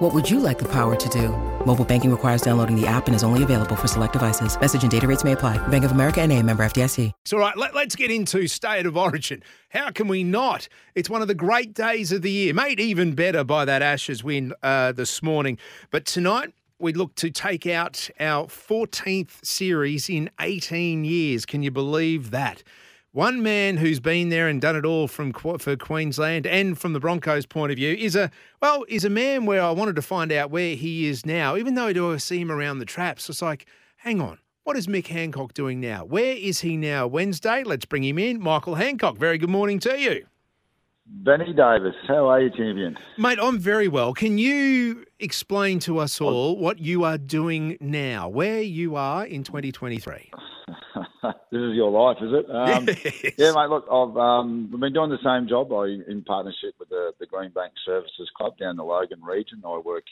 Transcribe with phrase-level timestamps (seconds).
[0.00, 1.28] What would you like the power to do?
[1.66, 4.58] Mobile banking requires downloading the app and is only available for select devices.
[4.58, 5.58] Message and data rates may apply.
[5.68, 7.12] Bank of America and a member FDIC.
[7.26, 9.42] So, all right, let, us get into State of Origin.
[9.68, 10.70] How can we not?
[10.94, 14.24] It's one of the great days of the year, made even better by that Ashes
[14.24, 15.58] win uh, this morning.
[15.90, 21.44] But tonight, we look to take out our 14th series in 18 years.
[21.44, 22.62] Can you believe that?
[23.12, 27.00] One man who's been there and done it all from for Queensland and from the
[27.00, 28.30] Broncos' point of view is a
[28.62, 31.56] well is a man where I wanted to find out where he is now.
[31.56, 34.86] Even though I do see him around the traps, it's like, hang on, what is
[34.86, 36.04] Mick Hancock doing now?
[36.04, 37.08] Where is he now?
[37.08, 38.40] Wednesday, let's bring him in.
[38.40, 39.16] Michael Hancock.
[39.16, 40.26] Very good morning to you.
[41.04, 42.96] Benny Davis, how are you, champion?
[43.18, 44.14] Mate, I'm very well.
[44.14, 49.42] Can you explain to us all what you are doing now, where you are in
[49.42, 50.30] 2023?
[51.50, 52.46] this is your life, is it?
[52.60, 53.34] Um, yes.
[53.38, 53.70] Yeah, mate.
[53.70, 57.26] Look, I've um, I've been doing the same job I, in partnership with the, the
[57.26, 59.62] Greenbank Services Club down the Logan region.
[59.64, 60.04] I work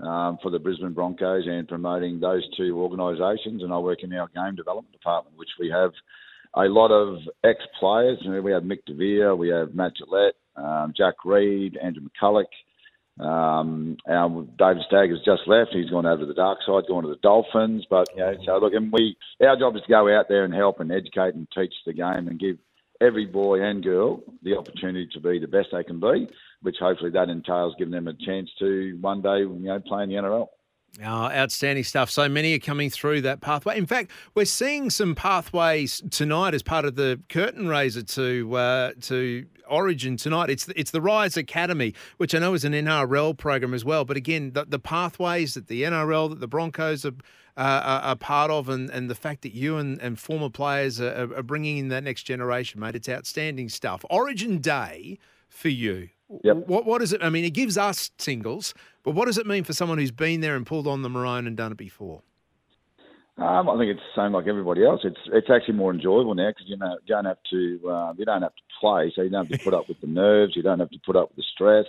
[0.00, 4.28] um, for the Brisbane Broncos and promoting those two organisations, and I work in our
[4.34, 5.92] game development department, which we have
[6.54, 8.18] a lot of ex-players.
[8.24, 12.44] We have Mick DeVere, we have Matt Gillett, um, Jack Reed, Andrew McCullough.
[13.20, 15.70] Um, our David Stagg has just left.
[15.72, 17.86] He's gone over to the dark side, gone to the Dolphins.
[17.88, 20.52] But you know, so look, and we our job is to go out there and
[20.52, 22.58] help and educate and teach the game and give
[23.00, 26.28] every boy and girl the opportunity to be the best they can be,
[26.62, 30.08] which hopefully that entails giving them a chance to one day you know play in
[30.08, 30.48] the NRL.
[31.02, 32.08] Oh, outstanding stuff.
[32.08, 33.76] So many are coming through that pathway.
[33.76, 38.92] In fact, we're seeing some pathways tonight as part of the curtain raiser to uh,
[39.02, 40.50] to Origin tonight.
[40.50, 44.04] It's the, it's the Rise Academy, which I know is an NRL program as well.
[44.04, 47.14] But again, the, the pathways that the NRL, that the Broncos are,
[47.56, 51.34] uh, are, part of, and, and the fact that you and, and former players are,
[51.34, 54.04] are bringing in that next generation, mate, it's outstanding stuff.
[54.10, 55.18] Origin Day
[55.48, 56.10] for you.
[56.42, 56.68] Yep.
[56.68, 57.22] What what is it?
[57.22, 60.40] I mean, it gives us singles, but what does it mean for someone who's been
[60.40, 62.22] there and pulled on the maroon and done it before?
[63.36, 65.00] Um, I think it's the same like everybody else.
[65.04, 68.24] It's it's actually more enjoyable now because you know you don't have to uh, you
[68.24, 70.54] don't have to play, so you don't have to put up with the nerves.
[70.56, 71.86] You don't have to put up with the stress.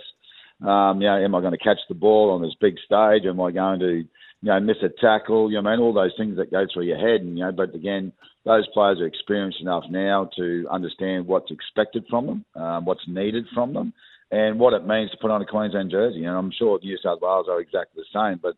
[0.60, 3.24] Um, you know, am I going to catch the ball on this big stage?
[3.26, 4.06] Am I going to you
[4.42, 5.50] know miss a tackle?
[5.50, 7.20] You know, I mean, all those things that go through your head.
[7.20, 8.12] And you know, but again,
[8.44, 13.46] those players are experienced enough now to understand what's expected from them, um, what's needed
[13.54, 13.94] from them
[14.30, 16.24] and what it means to put on a Queensland jersey.
[16.24, 18.56] And I'm sure New South Wales are exactly the same, but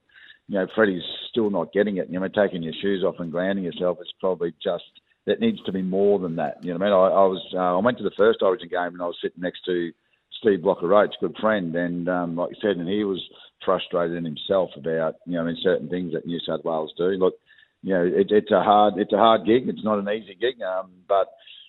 [0.49, 2.09] you know, Freddie's still not getting it.
[2.09, 4.85] You know, taking your shoes off and grounding yourself is probably just
[5.27, 6.65] it needs to be more than that.
[6.65, 8.95] You know, I mean, I, I was uh, I went to the first Origin game
[8.95, 9.93] and I was sitting next to
[10.41, 13.23] Steve Blocker Roach, good friend, and um, like you said, and he was
[13.65, 17.11] frustrated in himself about you know in certain things that New South Wales do.
[17.11, 17.35] Look,
[17.83, 19.69] you know, it, it's a hard it's a hard gig.
[19.69, 21.29] It's not an easy gig, um, but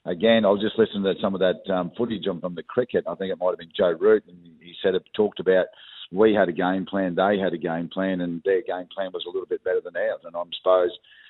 [0.10, 3.06] again, I was just listening to some of that um, footage on from the cricket.
[3.08, 5.68] I think it might have been Joe Root, and he said it talked about
[6.12, 9.24] we had a game plan, they had a game plan, and their game plan was
[9.28, 10.22] a little bit better than ours.
[10.24, 10.90] And I'm suppose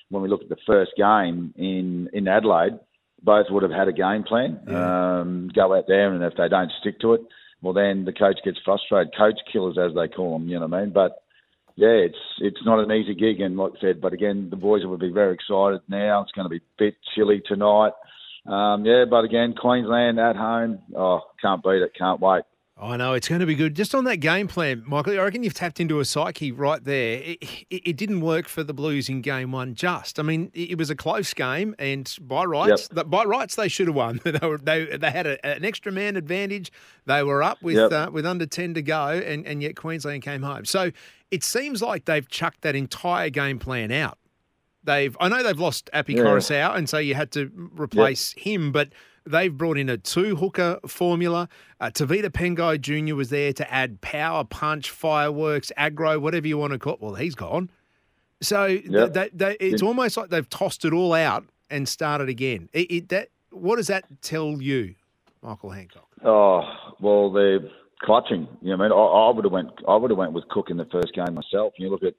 [0.10, 2.80] when we look at the first game in in Adelaide,
[3.22, 4.60] both would have had a game plan.
[4.68, 5.20] Yeah.
[5.20, 7.22] Um, go out there, and if they don't stick to it,
[7.62, 9.14] well, then the coach gets frustrated.
[9.18, 10.94] Coach killers, as they call them, you know what I mean?
[10.94, 11.22] But
[11.76, 14.86] yeah, it's it's not an easy gig, and like I said, but again, the boys
[14.86, 16.22] will be very excited now.
[16.22, 17.94] It's going to be a bit chilly tonight.
[18.46, 22.44] Um, yeah, but again, Queensland at home, oh, can't beat it, can't wait.
[22.82, 23.76] I know it's going to be good.
[23.76, 27.22] Just on that game plan, Michael, I reckon you've tapped into a psyche right there.
[27.22, 29.76] It, it, it didn't work for the Blues in game one.
[29.76, 33.10] Just, I mean, it, it was a close game, and by rights, yep.
[33.10, 34.22] by rights, they should have won.
[34.24, 36.72] they were they, they had a, an extra man advantage.
[37.06, 37.92] They were up with yep.
[37.92, 40.64] uh, with under ten to go, and and yet Queensland came home.
[40.64, 40.92] So
[41.32, 44.19] it seems like they've chucked that entire game plan out.
[44.84, 46.22] They've I know they've lost Api yeah.
[46.22, 48.46] Koroisau, and so you had to replace yep.
[48.46, 48.90] him, but
[49.26, 51.50] they've brought in a two hooker formula.
[51.80, 53.16] Uh, Tevita Pangai Jr.
[53.16, 57.02] was there to add power, punch, fireworks, aggro, whatever you want to call it.
[57.02, 57.70] Well, he's gone.
[58.42, 59.14] So yep.
[59.14, 62.70] they, they, it's almost like they've tossed it all out and started again.
[62.74, 64.96] It, it, that, what does that tell you,
[65.42, 66.08] Michael Hancock?
[66.24, 66.62] Oh
[67.00, 67.60] well, they're
[68.02, 68.48] clutching.
[68.62, 69.70] You know, I mean, I, I would have went.
[69.88, 71.74] I would have went with Cook in the first game myself.
[71.78, 72.14] You look at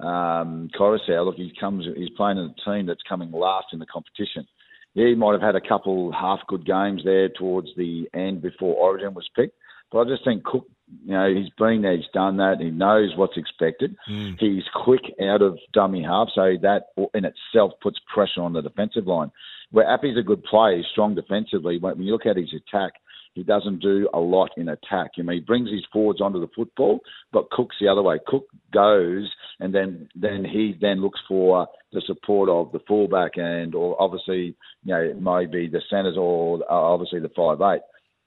[0.00, 3.86] um, Koroisau, look, he comes, he's playing in a team that's coming last in the
[3.86, 4.46] competition.
[4.94, 8.74] Yeah, he might have had a couple half good games there towards the end before
[8.74, 9.56] Origin was picked,
[9.90, 10.66] but I just think Cook
[11.04, 13.96] You know, he's been there, he's done that, he knows what's expected.
[14.08, 14.36] Mm.
[14.38, 19.06] He's quick out of dummy half, so that in itself puts pressure on the defensive
[19.06, 19.30] line.
[19.70, 21.78] Where Api's a good player, he's strong defensively.
[21.78, 22.92] When you look at his attack,
[23.34, 25.12] he doesn't do a lot in attack.
[25.16, 27.00] You know, he brings his forwards onto the football,
[27.32, 28.18] but Cook's the other way.
[28.26, 33.74] Cook goes, and then then he then looks for the support of the fullback and
[33.74, 37.82] or obviously you know maybe the centres or uh, obviously the five eight.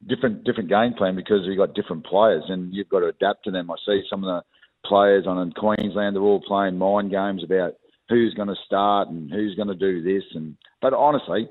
[0.07, 3.51] Different different game plan because you've got different players and you've got to adapt to
[3.51, 3.71] them.
[3.71, 4.43] I see some of the
[4.85, 7.73] players on in Queensland they're all playing mind games about
[8.09, 11.49] who's going to start and who's going to do this and but honestly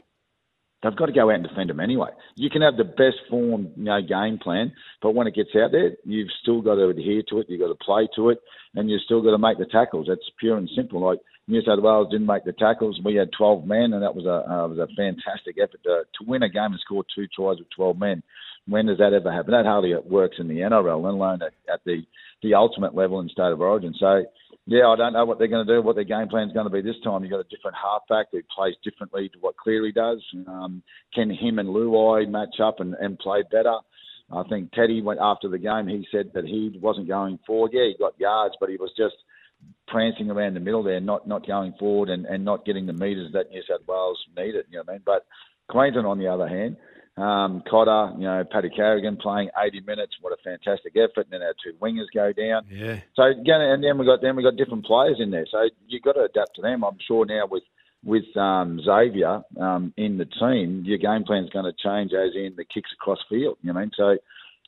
[0.82, 2.11] they've got to go out and defend them anyway.
[2.37, 5.73] You can have the best form, you know, game plan, but when it gets out
[5.73, 7.46] there, you've still got to adhere to it.
[7.49, 8.38] You've got to play to it,
[8.75, 10.06] and you've still got to make the tackles.
[10.08, 11.00] That's pure and simple.
[11.00, 13.00] Like New South Wales didn't make the tackles.
[13.05, 16.28] We had 12 men, and that was a uh, was a fantastic effort to, to
[16.28, 18.22] win a game and score two tries with 12 men.
[18.67, 19.52] When does that ever happen?
[19.52, 22.02] That hardly works in the NRL, let alone at, at the
[22.43, 23.94] the ultimate level in state of origin.
[23.99, 24.25] So
[24.67, 26.67] yeah, I don't know what they're going to do, what their game plan is going
[26.67, 27.23] to be this time.
[27.23, 30.21] You've got a different halfback who plays differently to what Cleary does.
[30.49, 30.83] Um,
[31.15, 33.77] can him and Luai match up and, and play better?
[34.33, 35.87] I think Teddy went after the game.
[35.87, 37.71] He said that he wasn't going forward.
[37.75, 39.15] Yeah, he got yards, but he was just
[39.87, 43.33] prancing around the middle there, not not going forward and, and not getting the metres
[43.35, 44.67] that New South Wales needed.
[44.69, 45.03] You know what I mean?
[45.07, 45.27] But
[45.69, 46.77] Queensland, on the other hand,
[47.17, 50.15] um, Cotter, you know, Paddy Carrigan playing 80 minutes.
[50.21, 51.27] What a fantastic effort!
[51.27, 52.65] And then our two wingers go down.
[52.69, 53.01] Yeah.
[53.15, 55.47] So again, and then we got then we got different players in there.
[55.51, 56.85] So you've got to adapt to them.
[56.85, 57.63] I'm sure now with
[58.05, 62.35] with um, Xavier um, in the team, your game plan is going to change as
[62.35, 63.57] in the kicks across field.
[63.63, 63.91] You know what I mean?
[63.97, 64.17] So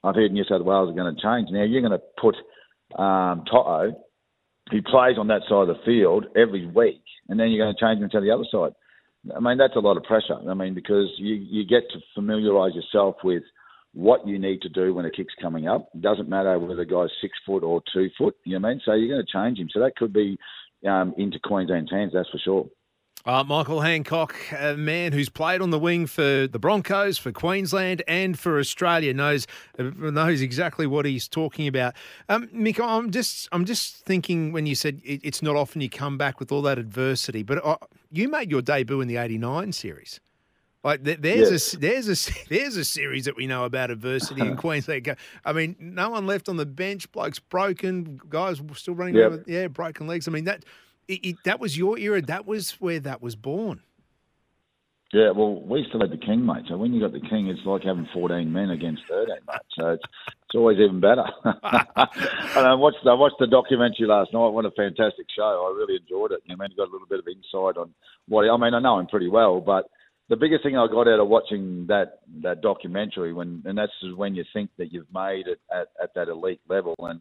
[0.02, 1.48] I've heard New South Wales are going to change.
[1.50, 2.36] Now you're going to put
[2.96, 3.92] um, Toto,
[4.70, 7.80] he plays on that side of the field every week, and then you're going to
[7.80, 8.72] change him to the other side.
[9.34, 10.38] I mean, that's a lot of pressure.
[10.48, 13.42] I mean, because you, you get to familiarise yourself with
[13.92, 15.88] what you need to do when a kick's coming up.
[15.94, 18.72] It doesn't matter whether the guy's six foot or two foot, you know what I
[18.72, 18.80] mean?
[18.84, 19.68] So you're going to change him.
[19.72, 20.38] So that could be
[20.86, 22.66] um, into Queensland's hands, that's for sure.
[23.24, 28.02] Uh, Michael Hancock, a man who's played on the wing for the Broncos, for Queensland,
[28.06, 29.46] and for Australia, knows
[29.78, 31.94] knows exactly what he's talking about.
[32.28, 35.90] Um, Mick, I'm just I'm just thinking when you said it, it's not often you
[35.90, 37.76] come back with all that adversity, but uh,
[38.10, 40.20] you made your debut in the '89 series.
[40.84, 41.74] Like there's yes.
[41.74, 45.16] a there's a there's a series that we know about adversity in Queensland.
[45.44, 47.10] I mean, no one left on the bench.
[47.10, 49.26] Blokes broken, guys still running yep.
[49.26, 50.28] over, yeah, broken legs.
[50.28, 50.64] I mean that
[51.08, 52.22] it, it, that was your era.
[52.22, 53.80] That was where that was born.
[55.12, 56.64] Yeah, well, we still had the king, mate.
[56.68, 59.60] So when you got the king, it's like having 14 men against 13, mate.
[59.72, 61.24] So it's, it's always even better.
[61.44, 64.48] and I watched, I watched the documentary last night.
[64.48, 65.42] What a fantastic show.
[65.42, 66.42] I really enjoyed it.
[66.50, 67.94] I mean, got a little bit of insight on
[68.28, 69.86] what, I mean, I know him pretty well, but
[70.28, 74.34] the biggest thing I got out of watching that, that documentary, when, and that's when
[74.34, 76.94] you think that you've made it at, at that elite level.
[76.98, 77.20] And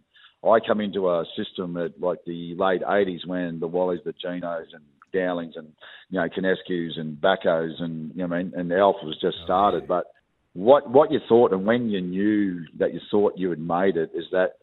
[0.49, 4.73] I come into a system at like the late 80s when the Wallies, the Genos,
[4.73, 4.83] and
[5.13, 5.67] Dowlings, and
[6.09, 9.37] you know Conescu's and Backos, and you know, I mean, and the Alpha was just
[9.43, 9.83] started.
[9.83, 10.05] Oh, but
[10.53, 14.11] what what you thought and when you knew that you thought you had made it
[14.13, 14.53] is that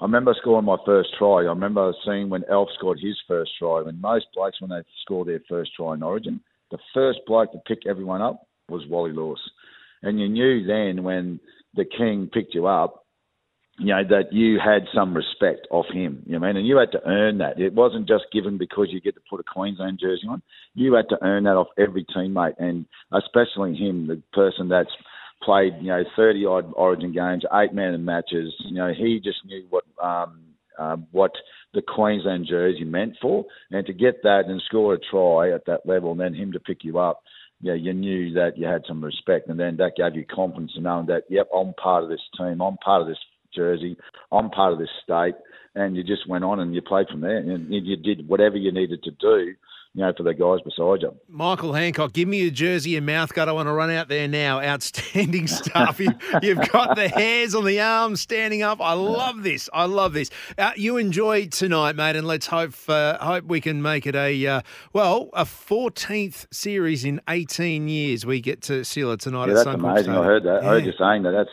[0.00, 1.38] I remember scoring my first try.
[1.38, 3.80] I remember seeing when Alf scored his first try.
[3.80, 6.40] When most blokes, when they score their first try in Origin,
[6.70, 9.40] the first bloke to pick everyone up was Wally Lewis,
[10.02, 11.40] and you knew then when
[11.74, 13.05] the King picked you up
[13.78, 16.56] you know, that you had some respect of him, you know I mean?
[16.58, 17.60] And you had to earn that.
[17.60, 20.42] It wasn't just given because you get to put a Queensland jersey on.
[20.74, 24.90] You had to earn that off every teammate, and especially him, the person that's
[25.42, 28.54] played, you know, 30 odd origin games, eight man matches.
[28.60, 30.40] You know, he just knew what, um,
[30.78, 31.32] uh, what
[31.74, 33.44] the Queensland jersey meant for.
[33.70, 36.60] And to get that and score a try at that level and then him to
[36.60, 37.22] pick you up,
[37.60, 40.72] you yeah, you knew that you had some respect, and then that gave you confidence
[40.76, 43.16] in knowing that, yep, I'm part of this team, I'm part of this
[43.56, 43.96] Jersey.
[44.30, 45.34] I'm part of this state,
[45.74, 48.72] and you just went on and you played from there, and you did whatever you
[48.72, 49.54] needed to do.
[49.94, 51.16] You know, for the guys beside you.
[51.26, 53.48] Michael Hancock, give me a jersey and mouth guard.
[53.48, 54.60] I want to run out there now.
[54.60, 55.98] Outstanding stuff.
[55.98, 56.10] you,
[56.42, 58.78] have got the hairs on the arms standing up.
[58.82, 59.70] I love this.
[59.72, 60.28] I love this.
[60.58, 64.46] Uh, you enjoy tonight, mate, and let's hope uh, hope we can make it a
[64.46, 64.60] uh,
[64.92, 68.26] well a 14th series in 18 years.
[68.26, 69.48] We get to seal it tonight.
[69.48, 70.12] Yeah, that's amazing.
[70.12, 70.62] I heard that.
[70.62, 70.68] Yeah.
[70.68, 71.30] I heard you saying that.
[71.30, 71.48] That's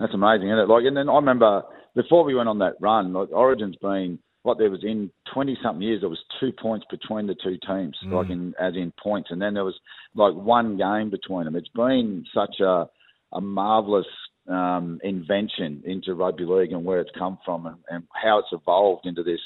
[0.00, 0.68] that's amazing, isn't it?
[0.68, 1.62] Like, and then I remember
[1.94, 5.82] before we went on that run, like Origin's been what there was in twenty something
[5.82, 6.00] years.
[6.00, 8.12] There was two points between the two teams, mm.
[8.12, 9.78] like in as in points, and then there was
[10.14, 11.56] like one game between them.
[11.56, 12.88] It's been such a
[13.32, 14.06] a marvelous
[14.48, 19.06] um, invention into rugby league and where it's come from and, and how it's evolved
[19.06, 19.40] into this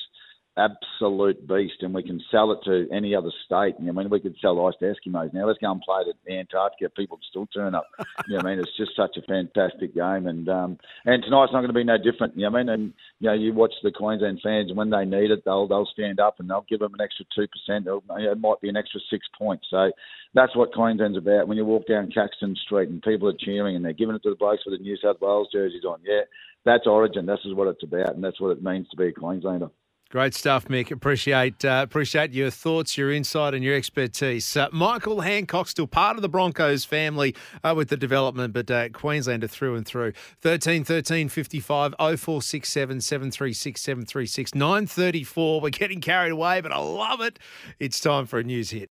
[0.56, 3.74] absolute beast, and we can sell it to any other state.
[3.78, 5.46] I mean, we could sell ice to Eskimos now.
[5.46, 6.90] Let's go and play it at Antarctica.
[6.90, 7.86] People still turn up.
[8.28, 11.60] you know, I mean, it's just such a fantastic game, and um, and tonight's not
[11.60, 12.36] going to be no different.
[12.36, 15.30] You know, I mean, and you know, you watch the Queensland fans, when they need
[15.30, 17.86] it, they'll they'll stand up and they'll give them an extra two percent.
[17.86, 19.66] It might be an extra six points.
[19.70, 19.90] So
[20.34, 21.48] that's what Queensland's about.
[21.48, 24.30] When you walk down Caxton Street and people are cheering and they're giving it to
[24.30, 26.22] the blokes with the New South Wales jerseys on, yeah,
[26.64, 27.26] that's Origin.
[27.26, 29.70] This is what it's about, and that's what it means to be a Queenslander.
[30.14, 30.92] Great stuff, Mick.
[30.92, 34.56] Appreciate uh, appreciate your thoughts, your insight, and your expertise.
[34.56, 38.90] Uh, Michael Hancock, still part of the Broncos family uh, with the development, but uh,
[38.90, 40.12] Queenslander through and through.
[40.40, 45.60] 13 13 55 0467 736 736 934.
[45.60, 47.40] We're getting carried away, but I love it.
[47.80, 48.82] It's time for a news hit.